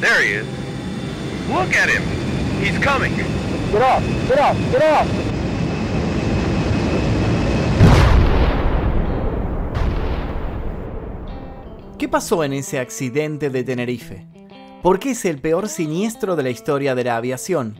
[0.00, 0.46] There he is.
[1.48, 2.02] Look at him.
[2.62, 3.16] He's coming.
[3.16, 4.02] Get off!
[4.28, 4.56] Get off!
[4.70, 5.06] Get off!
[11.98, 14.26] ¿Qué pasó en ese accidente de Tenerife?
[14.82, 17.74] ¿Por qué es el peor siniestro de la historia de la aviación?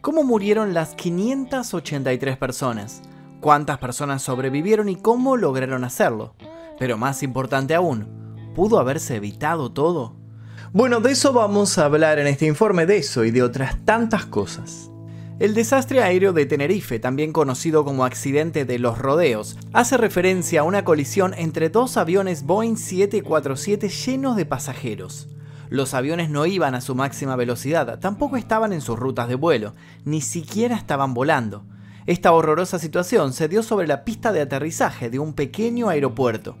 [0.00, 3.02] ¿Cómo murieron las 583 personas?
[3.40, 6.34] ¿Cuántas personas sobrevivieron y cómo lograron hacerlo?
[6.80, 10.19] Pero más importante aún, ¿pudo haberse evitado todo?
[10.72, 14.24] Bueno, de eso vamos a hablar en este informe, de eso y de otras tantas
[14.26, 14.88] cosas.
[15.40, 20.62] El desastre aéreo de Tenerife, también conocido como accidente de los rodeos, hace referencia a
[20.62, 25.26] una colisión entre dos aviones Boeing 747 llenos de pasajeros.
[25.70, 29.74] Los aviones no iban a su máxima velocidad, tampoco estaban en sus rutas de vuelo,
[30.04, 31.64] ni siquiera estaban volando.
[32.06, 36.56] Esta horrorosa situación se dio sobre la pista de aterrizaje de un pequeño aeropuerto.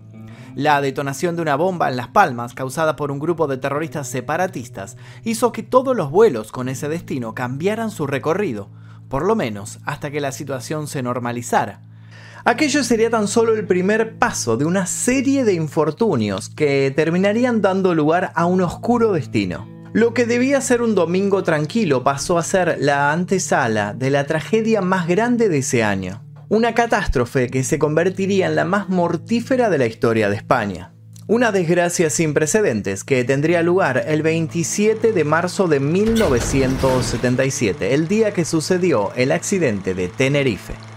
[0.56, 4.96] La detonación de una bomba en Las Palmas, causada por un grupo de terroristas separatistas,
[5.24, 8.68] hizo que todos los vuelos con ese destino cambiaran su recorrido,
[9.08, 11.82] por lo menos hasta que la situación se normalizara.
[12.44, 17.94] Aquello sería tan solo el primer paso de una serie de infortunios que terminarían dando
[17.94, 19.68] lugar a un oscuro destino.
[19.92, 24.80] Lo que debía ser un domingo tranquilo pasó a ser la antesala de la tragedia
[24.80, 29.78] más grande de ese año una catástrofe que se convertiría en la más mortífera de
[29.78, 30.92] la historia de España.
[31.28, 38.32] Una desgracia sin precedentes que tendría lugar el 27 de marzo de 1977, el día
[38.32, 40.89] que sucedió el accidente de Tenerife.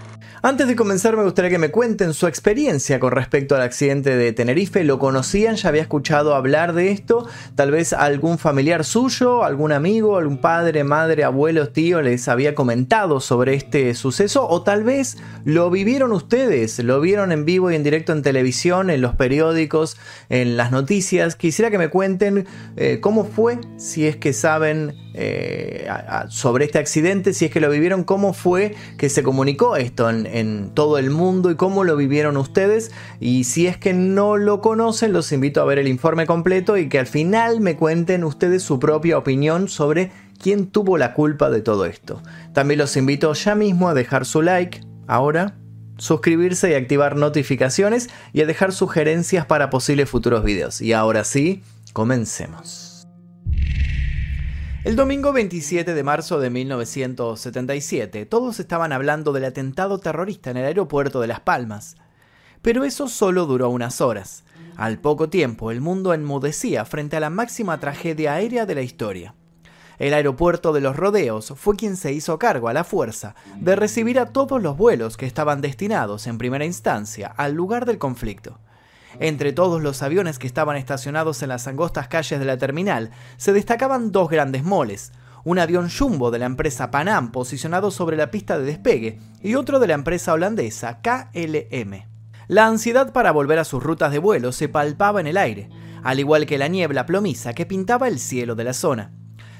[0.46, 4.30] Antes de comenzar me gustaría que me cuenten su experiencia con respecto al accidente de
[4.34, 4.84] Tenerife.
[4.84, 5.56] ¿Lo conocían?
[5.56, 7.26] ¿Ya había escuchado hablar de esto?
[7.54, 13.20] Tal vez algún familiar suyo, algún amigo, algún padre, madre, abuelo, tío les había comentado
[13.20, 14.46] sobre este suceso.
[14.46, 18.90] O tal vez lo vivieron ustedes, lo vieron en vivo y en directo en televisión,
[18.90, 19.96] en los periódicos,
[20.28, 21.36] en las noticias.
[21.36, 25.88] Quisiera que me cuenten eh, cómo fue, si es que saben eh,
[26.28, 30.26] sobre este accidente, si es que lo vivieron, cómo fue que se comunicó esto en,
[30.74, 32.90] todo el mundo y cómo lo vivieron ustedes.
[33.20, 36.88] Y si es que no lo conocen, los invito a ver el informe completo y
[36.88, 40.10] que al final me cuenten ustedes su propia opinión sobre
[40.42, 42.20] quién tuvo la culpa de todo esto.
[42.52, 45.56] También los invito ya mismo a dejar su like, ahora,
[45.98, 50.80] suscribirse y activar notificaciones y a dejar sugerencias para posibles futuros videos.
[50.80, 52.83] Y ahora sí, comencemos.
[54.84, 60.66] El domingo 27 de marzo de 1977, todos estaban hablando del atentado terrorista en el
[60.66, 61.96] aeropuerto de Las Palmas.
[62.60, 64.44] Pero eso solo duró unas horas.
[64.76, 69.34] Al poco tiempo, el mundo enmudecía frente a la máxima tragedia aérea de la historia.
[69.98, 74.18] El aeropuerto de los Rodeos fue quien se hizo cargo a la fuerza de recibir
[74.18, 78.58] a todos los vuelos que estaban destinados en primera instancia al lugar del conflicto.
[79.20, 83.52] Entre todos los aviones que estaban estacionados en las angostas calles de la terminal, se
[83.52, 85.12] destacaban dos grandes moles,
[85.44, 89.78] un avión jumbo de la empresa Panam posicionado sobre la pista de despegue y otro
[89.78, 92.04] de la empresa holandesa KLM.
[92.48, 95.68] La ansiedad para volver a sus rutas de vuelo se palpaba en el aire,
[96.02, 99.12] al igual que la niebla plomiza que pintaba el cielo de la zona.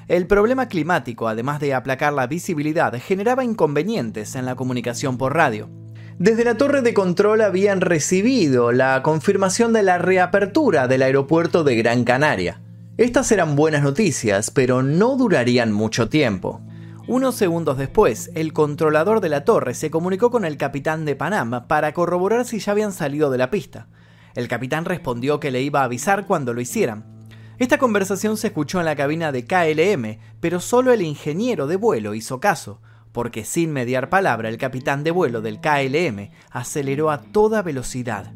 [0.08, 5.83] El problema climático, además de aplacar la visibilidad, generaba inconvenientes en la comunicación por radio.
[6.18, 11.74] Desde la torre de control habían recibido la confirmación de la reapertura del aeropuerto de
[11.74, 12.60] Gran Canaria.
[12.96, 16.60] Estas eran buenas noticias, pero no durarían mucho tiempo.
[17.08, 21.66] Unos segundos después, el controlador de la torre se comunicó con el capitán de Panamá
[21.66, 23.88] para corroborar si ya habían salido de la pista.
[24.36, 27.26] El capitán respondió que le iba a avisar cuando lo hicieran.
[27.58, 32.14] Esta conversación se escuchó en la cabina de KLM, pero solo el ingeniero de vuelo
[32.14, 32.80] hizo caso
[33.14, 38.32] porque sin mediar palabra el capitán de vuelo del KLM aceleró a toda velocidad.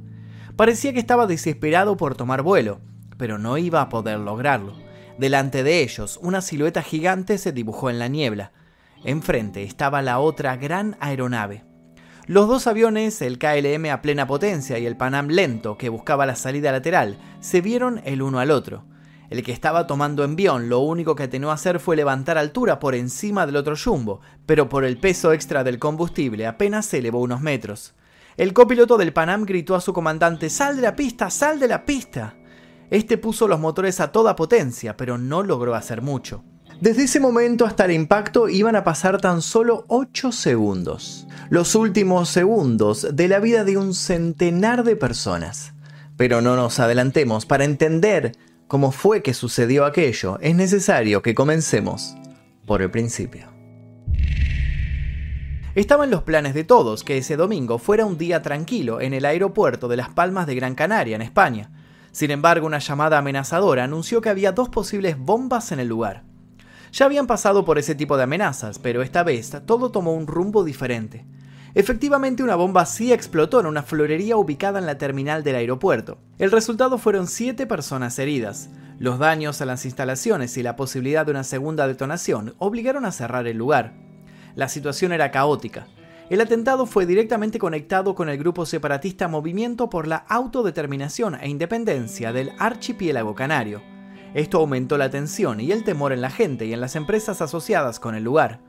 [0.54, 2.80] Parecía que estaba desesperado por tomar vuelo,
[3.16, 4.76] pero no iba a poder lograrlo.
[5.18, 8.52] Delante de ellos, una silueta gigante se dibujó en la niebla.
[9.04, 11.64] Enfrente estaba la otra gran aeronave.
[12.26, 16.36] Los dos aviones, el KLM a plena potencia y el Panam lento que buscaba la
[16.36, 18.84] salida lateral, se vieron el uno al otro.
[19.30, 22.94] El que estaba tomando envión lo único que atenó a hacer fue levantar altura por
[22.94, 27.42] encima del otro jumbo, pero por el peso extra del combustible apenas se elevó unos
[27.42, 27.94] metros.
[28.38, 31.28] El copiloto del Panam gritó a su comandante ¡Sal de la pista!
[31.28, 32.36] ¡Sal de la pista!
[32.90, 36.42] Este puso los motores a toda potencia, pero no logró hacer mucho.
[36.80, 41.26] Desde ese momento hasta el impacto iban a pasar tan solo 8 segundos.
[41.50, 45.74] Los últimos segundos de la vida de un centenar de personas.
[46.16, 48.32] Pero no nos adelantemos para entender
[48.68, 52.14] cómo fue que sucedió aquello, es necesario que comencemos
[52.66, 53.48] por el principio.
[55.74, 59.24] Estaba en los planes de todos que ese domingo fuera un día tranquilo en el
[59.24, 61.70] aeropuerto de Las Palmas de Gran Canaria, en España.
[62.12, 66.24] Sin embargo, una llamada amenazadora anunció que había dos posibles bombas en el lugar.
[66.92, 70.64] Ya habían pasado por ese tipo de amenazas, pero esta vez todo tomó un rumbo
[70.64, 71.24] diferente.
[71.74, 76.18] Efectivamente, una bomba sí explotó en una florería ubicada en la terminal del aeropuerto.
[76.38, 78.70] El resultado fueron siete personas heridas.
[78.98, 83.46] Los daños a las instalaciones y la posibilidad de una segunda detonación obligaron a cerrar
[83.46, 83.94] el lugar.
[84.54, 85.86] La situación era caótica.
[86.30, 92.32] El atentado fue directamente conectado con el grupo separatista Movimiento por la Autodeterminación e Independencia
[92.32, 93.82] del Archipiélago Canario.
[94.34, 97.98] Esto aumentó la tensión y el temor en la gente y en las empresas asociadas
[97.98, 98.60] con el lugar.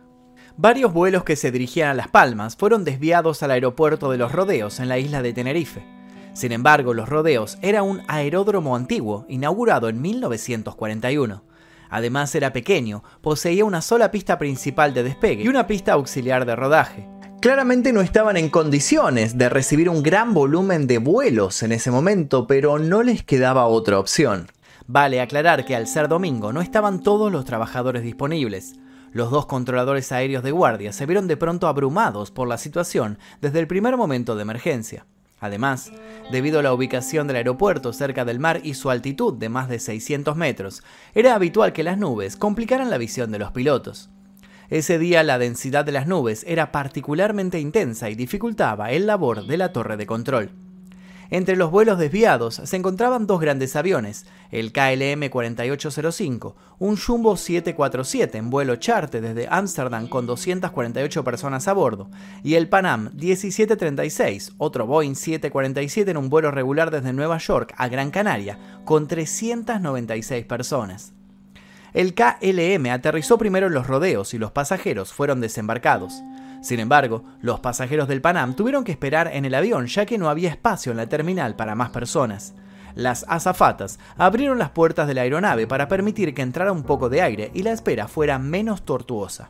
[0.62, 4.82] Varios vuelos que se dirigían a Las Palmas fueron desviados al aeropuerto de los Rodeos
[4.82, 5.86] en la isla de Tenerife.
[6.34, 11.44] Sin embargo, Los Rodeos era un aeródromo antiguo, inaugurado en 1941.
[11.90, 16.58] Además era pequeño, poseía una sola pista principal de despegue y una pista auxiliar de
[16.58, 17.08] rodaje.
[17.40, 22.48] Claramente no estaban en condiciones de recibir un gran volumen de vuelos en ese momento,
[22.48, 24.48] pero no les quedaba otra opción.
[24.88, 28.76] Vale aclarar que al ser domingo no estaban todos los trabajadores disponibles.
[29.12, 33.60] Los dos controladores aéreos de guardia se vieron de pronto abrumados por la situación desde
[33.60, 35.06] el primer momento de emergencia.
[35.40, 35.92] Además,
[36.32, 39.80] debido a la ubicación del aeropuerto cerca del mar y su altitud de más de
[39.80, 40.84] 600 metros,
[41.16, 44.10] era habitual que las nubes complicaran la visión de los pilotos.
[44.70, 49.58] Ese día la densidad de las nubes era particularmente intensa y dificultaba el labor de
[49.58, 50.52] la torre de control.
[51.32, 58.38] Entre los vuelos desviados se encontraban dos grandes aviones, el KLM 4805, un Jumbo 747
[58.40, 62.10] en vuelo charter desde Ámsterdam con 248 personas a bordo,
[62.44, 67.88] y el Pan 1736, otro Boeing 747 en un vuelo regular desde Nueva York a
[67.88, 71.14] Gran Canaria, con 396 personas.
[71.94, 76.24] El KLM aterrizó primero en los rodeos y los pasajeros fueron desembarcados.
[76.62, 80.30] Sin embargo, los pasajeros del Panam tuvieron que esperar en el avión ya que no
[80.30, 82.54] había espacio en la terminal para más personas.
[82.96, 87.22] Las azafatas abrieron las puertas de la aeronave para permitir que entrara un poco de
[87.22, 89.50] aire y la espera fuera menos tortuosa.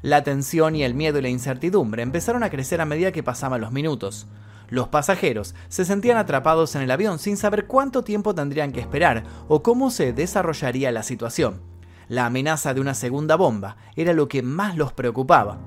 [0.00, 3.60] La tensión y el miedo y la incertidumbre empezaron a crecer a medida que pasaban
[3.60, 4.26] los minutos.
[4.70, 9.24] Los pasajeros se sentían atrapados en el avión sin saber cuánto tiempo tendrían que esperar
[9.48, 11.60] o cómo se desarrollaría la situación.
[12.08, 15.58] La amenaza de una segunda bomba era lo que más los preocupaba.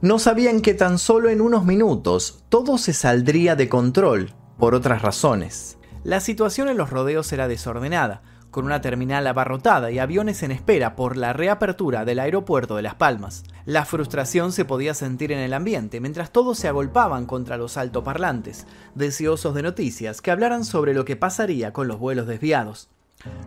[0.00, 5.02] No sabían que tan solo en unos minutos todo se saldría de control por otras
[5.02, 5.78] razones.
[6.02, 10.94] La situación en los rodeos era desordenada, con una terminal abarrotada y aviones en espera
[10.94, 13.42] por la reapertura del aeropuerto de Las Palmas.
[13.64, 18.66] La frustración se podía sentir en el ambiente mientras todos se agolpaban contra los altoparlantes,
[18.94, 22.90] deseosos de noticias que hablaran sobre lo que pasaría con los vuelos desviados.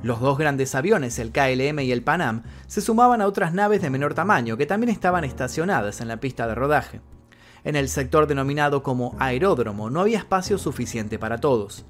[0.04, 3.90] Los dos grandes aviones, el KLM y el Pan se sumaban a otras naves de
[3.90, 7.02] menor tamaño que también estaban estacionadas en la pista de rodaje.
[7.64, 11.86] En el sector denominado como aeródromo no había espacio suficiente para todos.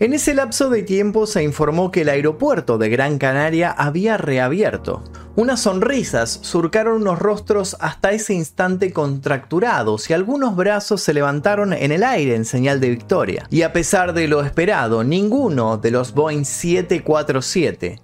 [0.00, 5.02] En ese lapso de tiempo se informó que el aeropuerto de Gran Canaria había reabierto.
[5.34, 11.90] Unas sonrisas surcaron unos rostros hasta ese instante contracturados y algunos brazos se levantaron en
[11.90, 13.48] el aire en señal de victoria.
[13.50, 18.00] Y a pesar de lo esperado, ninguno de los Boeing 747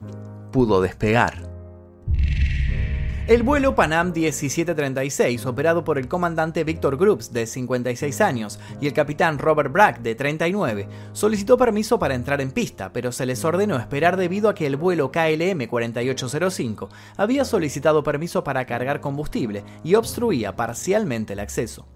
[0.50, 1.53] pudo despegar.
[3.26, 8.92] El vuelo Panam 1736, operado por el comandante Victor Groups, de 56 años, y el
[8.92, 13.76] capitán Robert Bragg, de 39, solicitó permiso para entrar en pista, pero se les ordenó
[13.76, 19.94] esperar debido a que el vuelo KLM 4805 había solicitado permiso para cargar combustible y
[19.94, 21.86] obstruía parcialmente el acceso.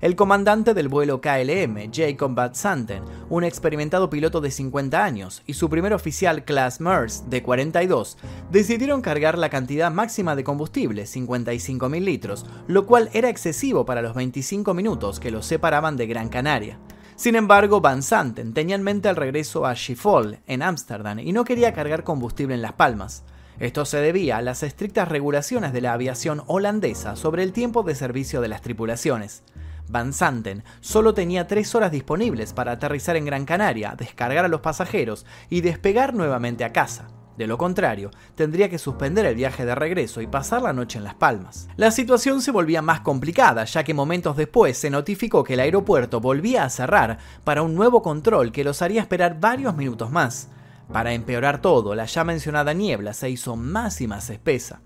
[0.00, 5.54] El comandante del vuelo KLM, Jacob Van Santen, un experimentado piloto de 50 años, y
[5.54, 8.16] su primer oficial Class MERS, de 42,
[8.48, 14.14] decidieron cargar la cantidad máxima de combustible, 55.000 litros, lo cual era excesivo para los
[14.14, 16.78] 25 minutos que los separaban de Gran Canaria.
[17.16, 21.42] Sin embargo, Van Santen tenía en mente el regreso a Schiphol, en Ámsterdam, y no
[21.42, 23.24] quería cargar combustible en Las Palmas.
[23.58, 27.96] Esto se debía a las estrictas regulaciones de la aviación holandesa sobre el tiempo de
[27.96, 29.42] servicio de las tripulaciones.
[29.88, 34.60] Van Santen solo tenía tres horas disponibles para aterrizar en Gran Canaria, descargar a los
[34.60, 37.08] pasajeros y despegar nuevamente a casa.
[37.38, 41.04] De lo contrario, tendría que suspender el viaje de regreso y pasar la noche en
[41.04, 41.68] Las Palmas.
[41.76, 46.20] La situación se volvía más complicada, ya que momentos después se notificó que el aeropuerto
[46.20, 50.48] volvía a cerrar para un nuevo control que los haría esperar varios minutos más.
[50.92, 54.80] Para empeorar todo, la ya mencionada niebla se hizo más y más espesa.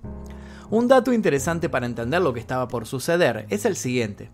[0.68, 4.30] Un dato interesante para entender lo que estaba por suceder es el siguiente.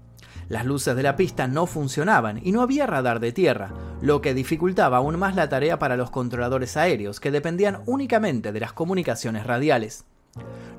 [0.49, 4.33] Las luces de la pista no funcionaban y no había radar de tierra, lo que
[4.33, 9.47] dificultaba aún más la tarea para los controladores aéreos que dependían únicamente de las comunicaciones
[9.47, 10.05] radiales.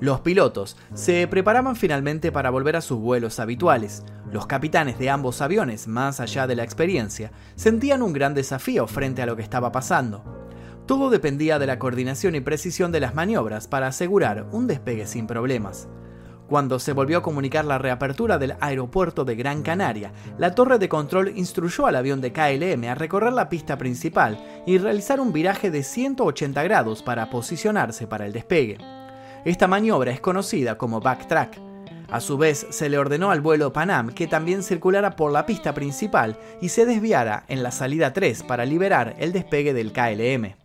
[0.00, 4.02] Los pilotos se preparaban finalmente para volver a sus vuelos habituales.
[4.32, 9.22] Los capitanes de ambos aviones, más allá de la experiencia, sentían un gran desafío frente
[9.22, 10.24] a lo que estaba pasando.
[10.86, 15.26] Todo dependía de la coordinación y precisión de las maniobras para asegurar un despegue sin
[15.26, 15.86] problemas.
[16.50, 20.88] Cuando se volvió a comunicar la reapertura del aeropuerto de Gran Canaria, la torre de
[20.88, 25.70] control instruyó al avión de KLM a recorrer la pista principal y realizar un viraje
[25.70, 28.78] de 180 grados para posicionarse para el despegue.
[29.44, 31.56] Esta maniobra es conocida como backtrack.
[32.10, 35.72] A su vez, se le ordenó al vuelo Panam que también circulara por la pista
[35.72, 40.56] principal y se desviara en la salida 3 para liberar el despegue del KLM.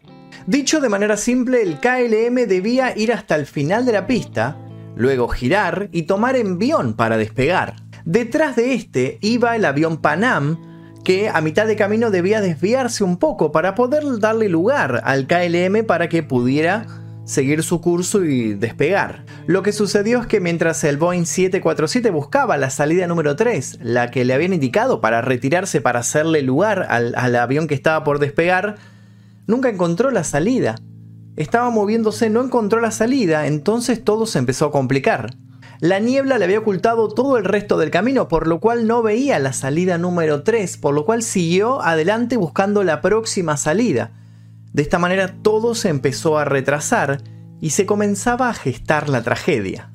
[0.48, 4.58] Dicho de manera simple, el KLM debía ir hasta el final de la pista,
[4.96, 7.76] luego girar y tomar envión para despegar.
[8.06, 10.58] Detrás de este iba el avión Panam,
[11.04, 15.86] que a mitad de camino debía desviarse un poco para poder darle lugar al KLM
[15.86, 16.88] para que pudiera
[17.26, 19.26] seguir su curso y despegar.
[19.48, 24.12] Lo que sucedió es que mientras el Boeing 747 buscaba la salida número 3, la
[24.12, 28.20] que le habían indicado para retirarse para hacerle lugar al, al avión que estaba por
[28.20, 28.76] despegar,
[29.48, 30.76] nunca encontró la salida
[31.36, 35.36] estaba moviéndose, no encontró la salida, entonces todo se empezó a complicar.
[35.82, 39.40] La niebla le había ocultado todo el resto del camino, por lo cual no veía
[39.40, 44.12] la salida número 3, por lo cual siguió adelante buscando la próxima salida.
[44.72, 47.22] De esta manera todo se empezó a retrasar
[47.60, 49.92] y se comenzaba a gestar la tragedia.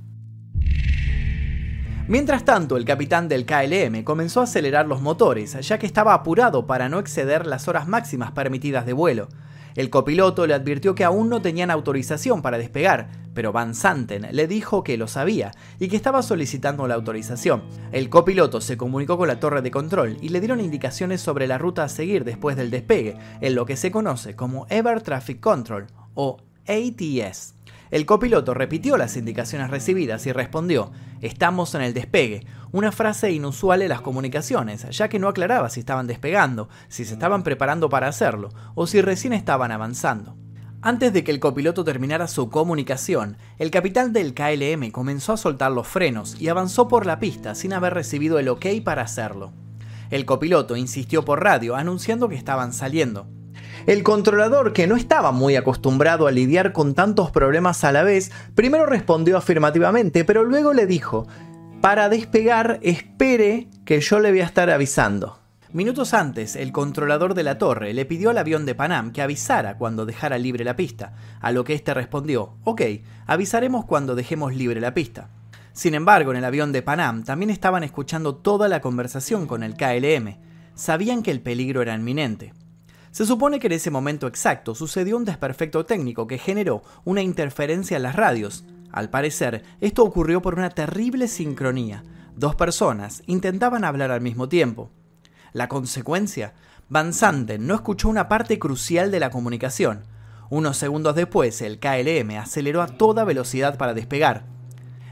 [2.09, 6.67] Mientras tanto, el capitán del KLM comenzó a acelerar los motores, ya que estaba apurado
[6.67, 9.29] para no exceder las horas máximas permitidas de vuelo.
[9.75, 14.47] El copiloto le advirtió que aún no tenían autorización para despegar, pero Van Santen le
[14.47, 17.63] dijo que lo sabía y que estaba solicitando la autorización.
[17.93, 21.59] El copiloto se comunicó con la torre de control y le dieron indicaciones sobre la
[21.59, 25.87] ruta a seguir después del despegue, en lo que se conoce como Ever Traffic Control
[26.15, 27.55] o ATS.
[27.91, 33.83] El copiloto repitió las indicaciones recibidas y respondió, estamos en el despegue, una frase inusual
[33.83, 38.09] en las comunicaciones, ya que no aclaraba si estaban despegando, si se estaban preparando para
[38.09, 40.37] hacerlo, o si recién estaban avanzando.
[40.83, 45.73] Antes de que el copiloto terminara su comunicación, el capitán del KLM comenzó a soltar
[45.73, 49.53] los frenos y avanzó por la pista sin haber recibido el ok para hacerlo.
[50.11, 53.27] El copiloto insistió por radio anunciando que estaban saliendo.
[53.87, 58.31] El controlador, que no estaba muy acostumbrado a lidiar con tantos problemas a la vez,
[58.55, 61.27] primero respondió afirmativamente, pero luego le dijo,
[61.81, 65.39] para despegar espere que yo le voy a estar avisando.
[65.73, 69.79] Minutos antes, el controlador de la torre le pidió al avión de Panam que avisara
[69.79, 72.83] cuando dejara libre la pista, a lo que éste respondió, ok,
[73.27, 75.31] avisaremos cuando dejemos libre la pista.
[75.73, 79.75] Sin embargo, en el avión de Panam también estaban escuchando toda la conversación con el
[79.75, 80.37] KLM.
[80.75, 82.53] Sabían que el peligro era inminente.
[83.11, 87.97] Se supone que en ese momento exacto sucedió un desperfecto técnico que generó una interferencia
[87.97, 88.65] en las radios.
[88.93, 92.03] Al parecer, esto ocurrió por una terrible sincronía.
[92.35, 94.91] Dos personas intentaban hablar al mismo tiempo.
[95.53, 96.55] La consecuencia,
[96.89, 100.05] Van Santen no escuchó una parte crucial de la comunicación.
[100.49, 104.45] Unos segundos después, el KLM aceleró a toda velocidad para despegar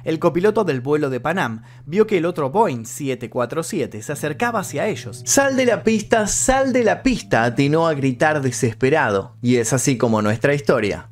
[0.09, 4.87] el copiloto del vuelo de Panam vio que el otro Boeing 747 se acercaba hacia
[4.87, 5.23] ellos.
[5.27, 9.37] Sal de la pista, sal de la pista, atinó a gritar desesperado.
[9.43, 11.11] Y es así como nuestra historia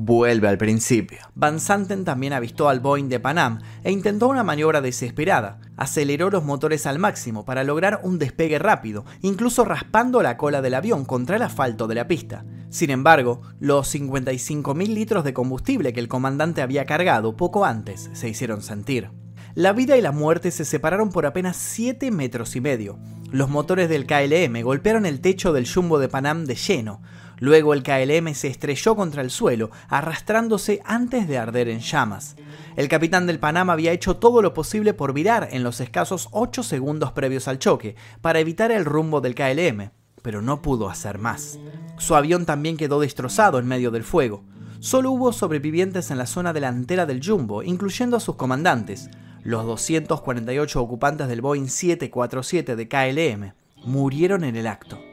[0.00, 1.18] vuelve al principio.
[1.34, 5.58] Van Santen también avistó al Boeing de Panam e intentó una maniobra desesperada.
[5.76, 10.74] Aceleró los motores al máximo para lograr un despegue rápido, incluso raspando la cola del
[10.74, 12.44] avión contra el asfalto de la pista.
[12.70, 18.28] Sin embargo, los 55.000 litros de combustible que el comandante había cargado poco antes se
[18.28, 19.10] hicieron sentir.
[19.56, 23.00] La vida y la muerte se separaron por apenas 7 metros y medio.
[23.32, 27.02] Los motores del KLM golpearon el techo del jumbo de Panam de lleno,
[27.38, 32.36] Luego el KLM se estrelló contra el suelo, arrastrándose antes de arder en llamas.
[32.76, 36.62] El capitán del Panamá había hecho todo lo posible por virar en los escasos 8
[36.62, 39.90] segundos previos al choque, para evitar el rumbo del KLM,
[40.22, 41.58] pero no pudo hacer más.
[41.98, 44.44] Su avión también quedó destrozado en medio del fuego.
[44.80, 49.10] Solo hubo sobrevivientes en la zona delantera del Jumbo, incluyendo a sus comandantes.
[49.42, 53.52] Los 248 ocupantes del Boeing 747 de KLM
[53.84, 55.07] murieron en el acto.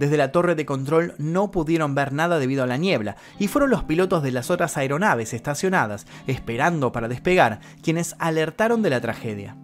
[0.00, 3.68] Desde la torre de control no pudieron ver nada debido a la niebla, y fueron
[3.68, 9.58] los pilotos de las otras aeronaves estacionadas, esperando para despegar, quienes alertaron de la tragedia.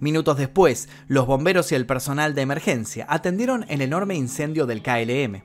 [0.00, 5.42] Minutos después, los bomberos y el personal de emergencia atendieron el enorme incendio del KLM.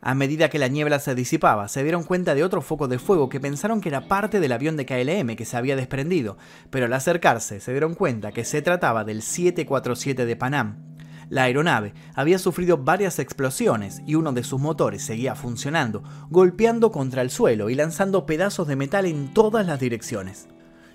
[0.00, 3.28] A medida que la niebla se disipaba, se dieron cuenta de otro foco de fuego
[3.28, 6.38] que pensaron que era parte del avión de KLM que se había desprendido,
[6.70, 10.89] pero al acercarse se dieron cuenta que se trataba del 747 de Panam.
[11.30, 17.22] La aeronave había sufrido varias explosiones y uno de sus motores seguía funcionando, golpeando contra
[17.22, 20.48] el suelo y lanzando pedazos de metal en todas las direcciones.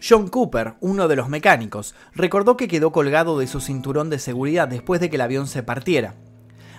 [0.08, 4.68] John Cooper, uno de los mecánicos, recordó que quedó colgado de su cinturón de seguridad
[4.68, 6.16] después de que el avión se partiera.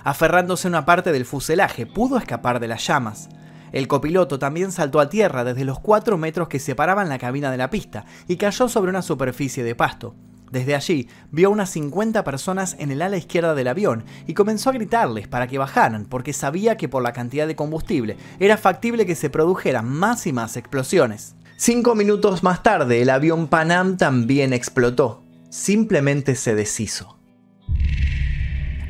[0.05, 3.31] Aferrándose a una parte del fuselaje, pudo escapar de las llamas.
[3.73, 7.57] El copiloto también saltó a tierra desde los 4 metros que separaban la cabina de
[7.57, 10.15] la pista y cayó sobre una superficie de pasto.
[10.50, 14.75] Desde allí vio unas 50 personas en el ala izquierda del avión y comenzó a
[14.75, 19.17] gritarles para que bajaran porque sabía que por la cantidad de combustible era factible que
[19.17, 21.35] se produjeran más y más explosiones.
[21.57, 25.23] Cinco minutos más tarde el avión Panam también explotó.
[25.49, 27.17] Simplemente se deshizo.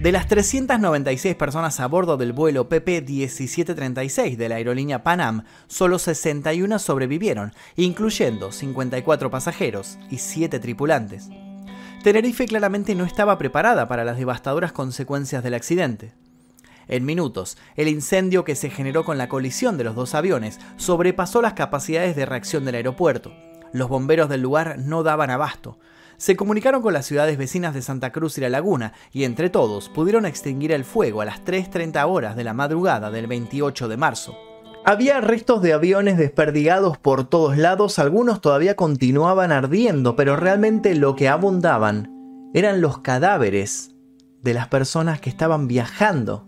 [0.00, 6.78] De las 396 personas a bordo del vuelo PP-1736 de la aerolínea Panam, solo 61
[6.78, 11.30] sobrevivieron, incluyendo 54 pasajeros y 7 tripulantes.
[12.06, 16.12] Tenerife claramente no estaba preparada para las devastadoras consecuencias del accidente.
[16.86, 21.42] En minutos, el incendio que se generó con la colisión de los dos aviones sobrepasó
[21.42, 23.32] las capacidades de reacción del aeropuerto.
[23.72, 25.80] Los bomberos del lugar no daban abasto.
[26.16, 29.88] Se comunicaron con las ciudades vecinas de Santa Cruz y La Laguna y entre todos
[29.88, 34.45] pudieron extinguir el fuego a las 3.30 horas de la madrugada del 28 de marzo.
[34.88, 41.16] Había restos de aviones desperdigados por todos lados, algunos todavía continuaban ardiendo, pero realmente lo
[41.16, 43.96] que abundaban eran los cadáveres
[44.42, 46.46] de las personas que estaban viajando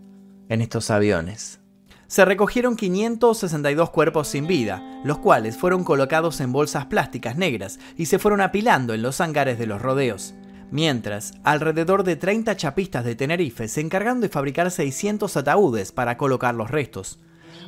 [0.49, 1.59] en estos aviones.
[2.07, 8.07] Se recogieron 562 cuerpos sin vida, los cuales fueron colocados en bolsas plásticas negras y
[8.07, 10.37] se fueron apilando en los hangares de los rodeos.
[10.71, 16.55] Mientras, alrededor de 30 chapistas de Tenerife se encargaron de fabricar 600 ataúdes para colocar
[16.55, 17.19] los restos.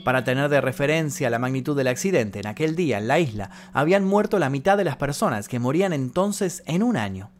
[0.04, 4.04] Para tener de referencia la magnitud del accidente, en aquel día en la isla habían
[4.04, 7.30] muerto la mitad de las personas que morían entonces en un año.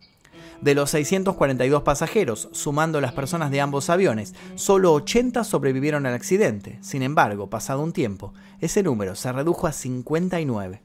[0.60, 6.78] De los 642 pasajeros, sumando las personas de ambos aviones, solo 80 sobrevivieron al accidente.
[6.82, 10.82] Sin embargo, pasado un tiempo, ese número se redujo a 59.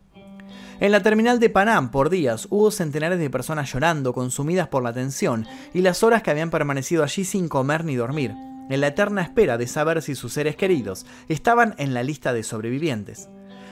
[0.80, 4.94] En la terminal de Panam, por días, hubo centenares de personas llorando, consumidas por la
[4.94, 8.34] tensión y las horas que habían permanecido allí sin comer ni dormir
[8.70, 12.44] en la eterna espera de saber si sus seres queridos estaban en la lista de
[12.44, 13.30] sobrevivientes.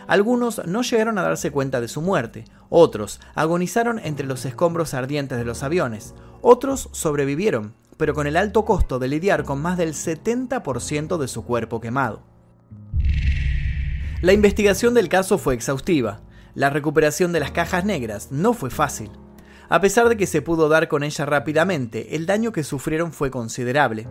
[0.08, 5.38] Algunos no llegaron a darse cuenta de su muerte, otros agonizaron entre los escombros ardientes
[5.38, 9.94] de los aviones, otros sobrevivieron, pero con el alto costo de lidiar con más del
[9.94, 12.22] 70% de su cuerpo quemado.
[14.22, 16.22] La investigación del caso fue exhaustiva.
[16.56, 19.12] La recuperación de las cajas negras no fue fácil.
[19.74, 23.32] A pesar de que se pudo dar con ella rápidamente, el daño que sufrieron fue
[23.32, 24.06] considerable.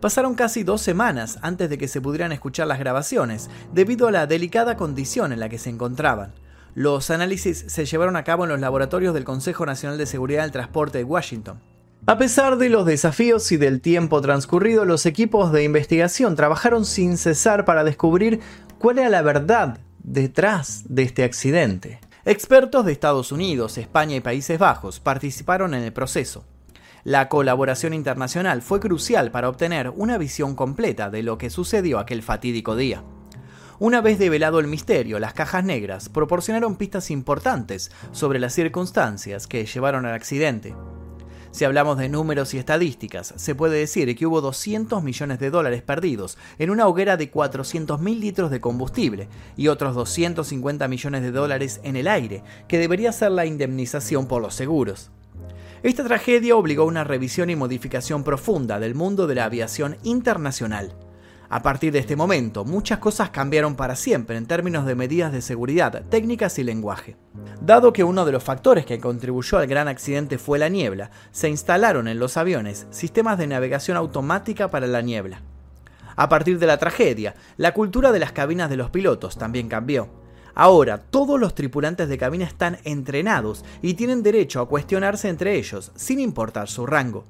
[0.00, 4.26] Pasaron casi dos semanas antes de que se pudieran escuchar las grabaciones, debido a la
[4.26, 6.32] delicada condición en la que se encontraban.
[6.74, 10.52] Los análisis se llevaron a cabo en los laboratorios del Consejo Nacional de Seguridad del
[10.52, 11.60] Transporte de Washington.
[12.06, 17.18] A pesar de los desafíos y del tiempo transcurrido, los equipos de investigación trabajaron sin
[17.18, 18.40] cesar para descubrir
[18.78, 22.00] cuál era la verdad detrás de este accidente.
[22.26, 26.46] Expertos de Estados Unidos, España y Países Bajos participaron en el proceso.
[27.02, 32.22] La colaboración internacional fue crucial para obtener una visión completa de lo que sucedió aquel
[32.22, 33.04] fatídico día.
[33.78, 39.66] Una vez develado el misterio, las cajas negras proporcionaron pistas importantes sobre las circunstancias que
[39.66, 40.74] llevaron al accidente.
[41.54, 45.82] Si hablamos de números y estadísticas, se puede decir que hubo 200 millones de dólares
[45.82, 51.80] perdidos en una hoguera de 400.000 litros de combustible y otros 250 millones de dólares
[51.84, 55.12] en el aire, que debería ser la indemnización por los seguros.
[55.84, 60.96] Esta tragedia obligó a una revisión y modificación profunda del mundo de la aviación internacional.
[61.50, 65.40] A partir de este momento, muchas cosas cambiaron para siempre en términos de medidas de
[65.40, 67.16] seguridad, técnicas y lenguaje.
[67.60, 71.48] Dado que uno de los factores que contribuyó al gran accidente fue la niebla, se
[71.48, 75.40] instalaron en los aviones sistemas de navegación automática para la niebla.
[76.16, 80.08] A partir de la tragedia, la cultura de las cabinas de los pilotos también cambió.
[80.54, 85.90] Ahora, todos los tripulantes de cabina están entrenados y tienen derecho a cuestionarse entre ellos,
[85.96, 87.24] sin importar su rango.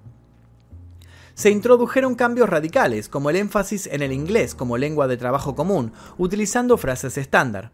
[1.34, 5.92] Se introdujeron cambios radicales, como el énfasis en el inglés como lengua de trabajo común,
[6.18, 7.72] utilizando frases estándar.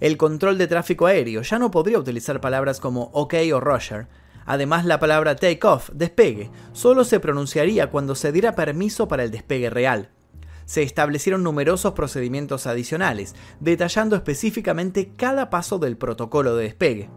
[0.00, 4.08] El control de tráfico aéreo ya no podría utilizar palabras como OK o Roger.
[4.44, 9.30] Además, la palabra take off, despegue, solo se pronunciaría cuando se diera permiso para el
[9.30, 10.10] despegue real
[10.66, 17.08] se establecieron numerosos procedimientos adicionales, detallando específicamente cada paso del protocolo de despegue.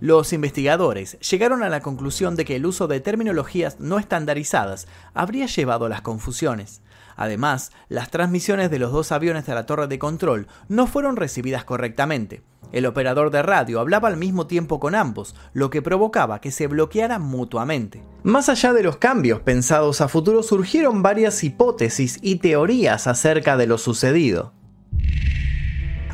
[0.00, 5.46] Los investigadores llegaron a la conclusión de que el uso de terminologías no estandarizadas habría
[5.46, 6.82] llevado a las confusiones.
[7.16, 11.64] Además, las transmisiones de los dos aviones de la torre de control no fueron recibidas
[11.64, 12.42] correctamente.
[12.72, 16.66] El operador de radio hablaba al mismo tiempo con ambos, lo que provocaba que se
[16.66, 18.02] bloquearan mutuamente.
[18.24, 23.66] Más allá de los cambios pensados a futuro, surgieron varias hipótesis y teorías acerca de
[23.66, 24.52] lo sucedido.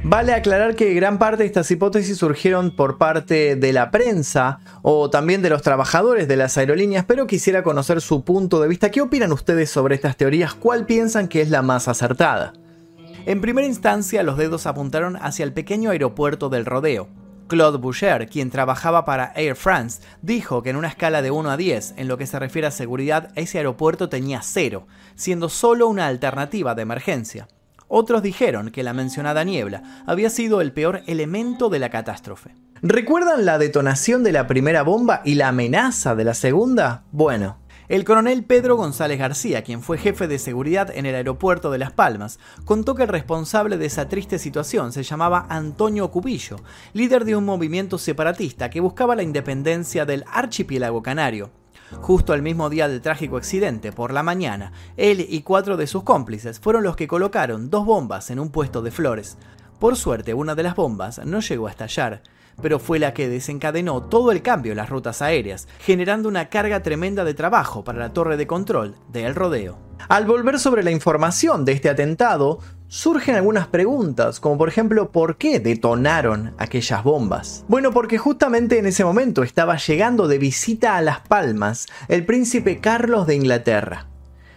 [0.02, 5.10] Vale aclarar que gran parte de estas hipótesis surgieron por parte de la prensa o
[5.10, 8.90] también de los trabajadores de las aerolíneas, pero quisiera conocer su punto de vista.
[8.90, 10.54] ¿Qué opinan ustedes sobre estas teorías?
[10.54, 12.54] ¿Cuál piensan que es la más acertada?
[13.26, 17.08] En primera instancia, los dedos apuntaron hacia el pequeño aeropuerto del rodeo.
[17.46, 21.56] Claude Boucher, quien trabajaba para Air France, dijo que en una escala de 1 a
[21.58, 26.06] 10, en lo que se refiere a seguridad, ese aeropuerto tenía cero, siendo solo una
[26.06, 27.48] alternativa de emergencia.
[27.92, 32.54] Otros dijeron que la mencionada niebla había sido el peor elemento de la catástrofe.
[32.82, 37.02] ¿Recuerdan la detonación de la primera bomba y la amenaza de la segunda?
[37.10, 41.78] Bueno, el coronel Pedro González García, quien fue jefe de seguridad en el aeropuerto de
[41.78, 46.58] Las Palmas, contó que el responsable de esa triste situación se llamaba Antonio Cubillo,
[46.92, 51.50] líder de un movimiento separatista que buscaba la independencia del archipiélago canario.
[52.00, 56.02] Justo al mismo día del trágico accidente, por la mañana, él y cuatro de sus
[56.02, 59.36] cómplices fueron los que colocaron dos bombas en un puesto de flores.
[59.78, 62.22] Por suerte, una de las bombas no llegó a estallar
[62.60, 66.82] pero fue la que desencadenó todo el cambio en las rutas aéreas, generando una carga
[66.82, 69.78] tremenda de trabajo para la torre de control del rodeo.
[70.08, 72.58] Al volver sobre la información de este atentado,
[72.90, 77.64] surgen algunas preguntas, como por ejemplo, ¿por qué detonaron aquellas bombas?
[77.68, 82.80] Bueno, porque justamente en ese momento estaba llegando de visita a Las Palmas el príncipe
[82.80, 84.08] Carlos de Inglaterra.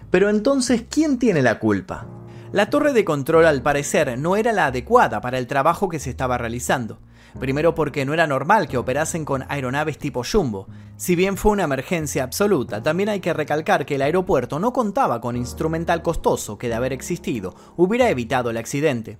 [0.09, 2.07] Pero entonces, ¿quién tiene la culpa?
[2.51, 6.09] La torre de control al parecer no era la adecuada para el trabajo que se
[6.09, 6.97] estaba realizando.
[7.39, 10.67] Primero porque no era normal que operasen con aeronaves tipo Jumbo.
[10.97, 15.19] Si bien fue una emergencia absoluta, también hay que recalcar que el aeropuerto no contaba
[15.19, 19.17] con instrumental costoso que de haber existido hubiera evitado el accidente.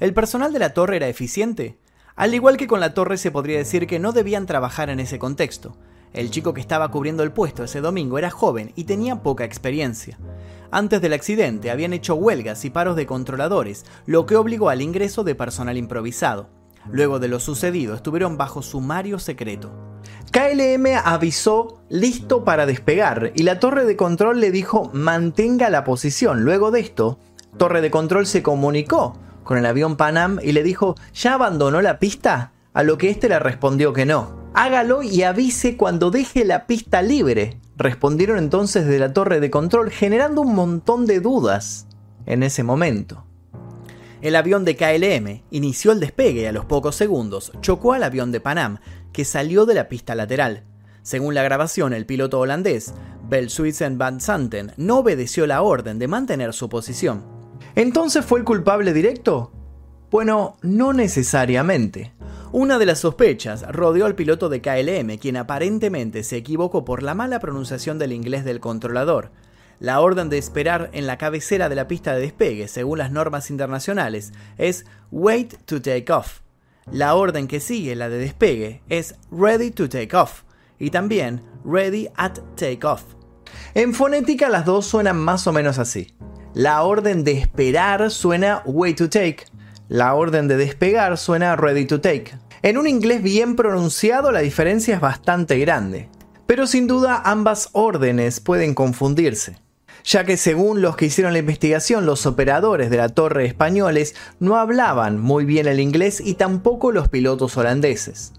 [0.00, 1.78] ¿El personal de la torre era eficiente?
[2.16, 5.18] Al igual que con la torre se podría decir que no debían trabajar en ese
[5.18, 5.76] contexto.
[6.12, 10.18] El chico que estaba cubriendo el puesto ese domingo era joven y tenía poca experiencia.
[10.70, 15.24] Antes del accidente habían hecho huelgas y paros de controladores, lo que obligó al ingreso
[15.24, 16.61] de personal improvisado.
[16.90, 19.70] Luego de lo sucedido, estuvieron bajo sumario secreto.
[20.32, 26.44] KLM avisó listo para despegar y la torre de control le dijo mantenga la posición.
[26.44, 27.18] Luego de esto,
[27.58, 31.98] torre de control se comunicó con el avión Panam y le dijo ¿ya abandonó la
[31.98, 32.52] pista?
[32.72, 34.42] A lo que éste le respondió que no.
[34.54, 37.58] Hágalo y avise cuando deje la pista libre.
[37.76, 41.86] Respondieron entonces de la torre de control generando un montón de dudas
[42.26, 43.24] en ese momento.
[44.22, 48.30] El avión de KLM inició el despegue y a los pocos segundos chocó al avión
[48.30, 48.78] de Panam,
[49.12, 50.62] que salió de la pista lateral.
[51.02, 52.94] Según la grabación, el piloto holandés,
[53.28, 57.24] Belsuizen van Santen, no obedeció la orden de mantener su posición.
[57.74, 59.50] ¿Entonces fue el culpable directo?
[60.08, 62.12] Bueno, no necesariamente.
[62.52, 67.16] Una de las sospechas rodeó al piloto de KLM, quien aparentemente se equivocó por la
[67.16, 69.32] mala pronunciación del inglés del controlador.
[69.82, 73.50] La orden de esperar en la cabecera de la pista de despegue, según las normas
[73.50, 76.42] internacionales, es Wait to take off.
[76.92, 80.44] La orden que sigue, la de despegue, es Ready to take off
[80.78, 83.02] y también Ready at take off.
[83.74, 86.14] En fonética las dos suenan más o menos así.
[86.54, 89.46] La orden de esperar suena Wait to take,
[89.88, 92.30] la orden de despegar suena ready to take.
[92.62, 96.08] En un inglés bien pronunciado la diferencia es bastante grande,
[96.46, 99.56] pero sin duda ambas órdenes pueden confundirse,
[100.04, 104.56] ya que según los que hicieron la investigación, los operadores de la torre españoles no
[104.56, 108.32] hablaban muy bien el inglés y tampoco los pilotos holandeses.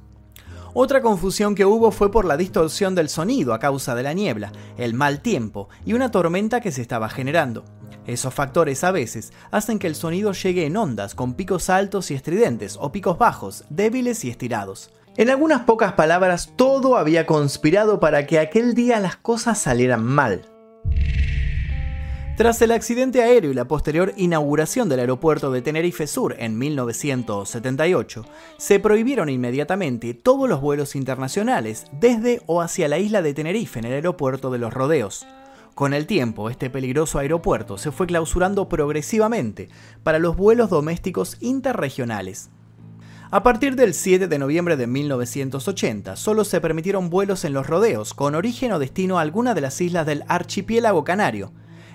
[0.76, 4.52] Otra confusión que hubo fue por la distorsión del sonido a causa de la niebla,
[4.78, 7.64] el mal tiempo y una tormenta que se estaba generando.
[8.08, 12.16] Esos factores a veces hacen que el sonido llegue en ondas con picos altos y
[12.16, 14.90] estridentes o picos bajos, débiles y estirados.
[15.16, 20.53] En algunas pocas palabras, todo había conspirado para que aquel día las cosas salieran mal.
[22.36, 28.26] Tras el accidente aéreo y la posterior inauguración del aeropuerto de Tenerife Sur en 1978,
[28.58, 33.86] se prohibieron inmediatamente todos los vuelos internacionales desde o hacia la isla de Tenerife en
[33.86, 35.28] el aeropuerto de los Rodeos.
[35.76, 39.70] Con el tiempo, este peligroso aeropuerto se fue clausurando progresivamente
[40.02, 42.50] para los vuelos domésticos interregionales.
[43.30, 48.16] A partir del 7 de noviembre de 1980, solo se permitieron vuelos en los rodeos
[48.16, 51.52] con origen o destino a alguna de las islas del archipiélago canario.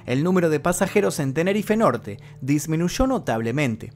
[0.08, 3.92] El número de pasajeros en Tenerife Norte disminuyó notablemente.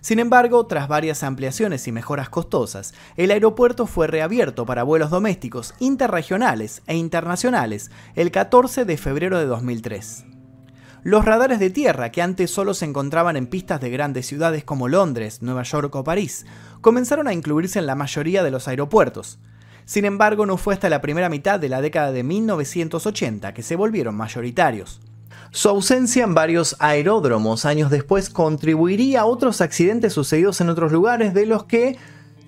[0.00, 5.74] Sin embargo, tras varias ampliaciones y mejoras costosas, el aeropuerto fue reabierto para vuelos domésticos,
[5.78, 10.24] interregionales e internacionales el 14 de febrero de 2003.
[11.04, 14.88] Los radares de tierra, que antes solo se encontraban en pistas de grandes ciudades como
[14.88, 16.44] Londres, Nueva York o París,
[16.80, 19.38] comenzaron a incluirse en la mayoría de los aeropuertos.
[19.84, 23.76] Sin embargo, no fue hasta la primera mitad de la década de 1980 que se
[23.76, 25.00] volvieron mayoritarios.
[25.54, 31.34] Su ausencia en varios aeródromos años después contribuiría a otros accidentes sucedidos en otros lugares
[31.34, 31.98] de los que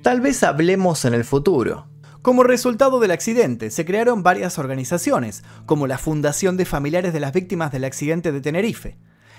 [0.00, 1.86] tal vez hablemos en el futuro.
[2.22, 7.34] Como resultado del accidente, se crearon varias organizaciones, como la Fundación de Familiares de las
[7.34, 8.96] Víctimas del Accidente de Tenerife.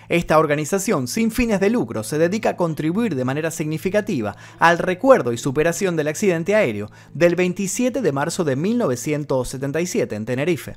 [0.10, 5.34] Esta organización sin fines de lucro se dedica a contribuir de manera significativa al recuerdo
[5.34, 10.76] y superación del accidente aéreo del 27 de marzo de 1977 en Tenerife.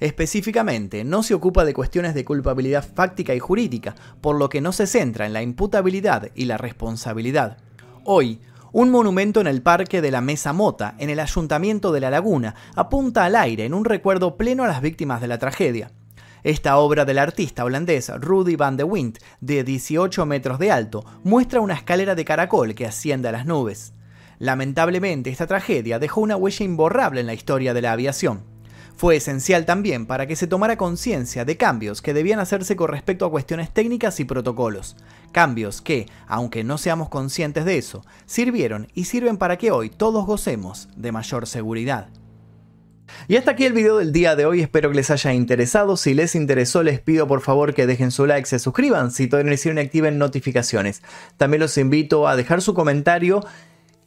[0.00, 4.72] Específicamente, no se ocupa de cuestiones de culpabilidad fáctica y jurídica, por lo que no
[4.72, 7.58] se centra en la imputabilidad y la responsabilidad.
[8.04, 8.40] Hoy,
[8.72, 12.54] un monumento en el Parque de la Mesa Mota, en el Ayuntamiento de La Laguna,
[12.74, 15.92] apunta al aire en un recuerdo pleno a las víctimas de la tragedia.
[16.42, 21.60] Esta obra del artista holandés Rudy van de Wind, de 18 metros de alto, muestra
[21.60, 23.94] una escalera de caracol que asciende a las nubes.
[24.38, 28.44] Lamentablemente, esta tragedia dejó una huella imborrable en la historia de la aviación.
[28.96, 33.26] Fue esencial también para que se tomara conciencia de cambios que debían hacerse con respecto
[33.26, 34.96] a cuestiones técnicas y protocolos.
[35.32, 40.24] Cambios que, aunque no seamos conscientes de eso, sirvieron y sirven para que hoy todos
[40.24, 42.08] gocemos de mayor seguridad.
[43.28, 45.98] Y hasta aquí el video del día de hoy, espero que les haya interesado.
[45.98, 49.50] Si les interesó, les pido por favor que dejen su like, se suscriban si todavía
[49.50, 51.02] no hicieron y activen notificaciones.
[51.36, 53.44] También los invito a dejar su comentario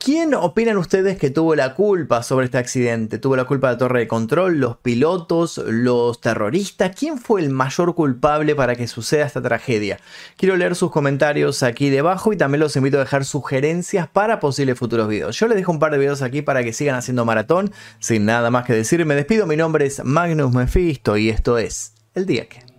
[0.02, 3.18] ¿Quién opinan ustedes que tuvo la culpa sobre este accidente?
[3.18, 6.96] ¿Tuvo la culpa la torre de control, los pilotos, los terroristas?
[6.98, 10.00] ¿Quién fue el mayor culpable para que suceda esta tragedia?
[10.38, 14.80] Quiero leer sus comentarios aquí debajo y también los invito a dejar sugerencias para posibles
[14.80, 15.38] futuros videos.
[15.38, 17.74] Yo les dejo un par de videos aquí para que sigan haciendo maratón.
[18.00, 19.48] Sin nada más que decir, me despido.
[19.48, 22.79] Mi nombre es Magnus Mephisto y esto es El Día Que.